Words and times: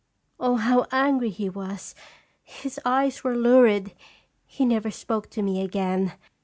Oh, 0.39 0.55
how 0.55 0.87
angry 0.91 1.29
he 1.29 1.47
was! 1.47 1.93
his 2.41 2.79
eyes 2.83 3.23
were 3.23 3.35
lurid, 3.37 3.93
he 4.47 4.65
never 4.65 4.89
spoke 4.89 5.29
to 5.29 5.43
me 5.43 5.61
again. 5.61 6.13